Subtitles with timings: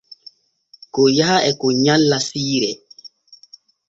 [0.93, 2.71] Kon yaha e kon nyalli siire.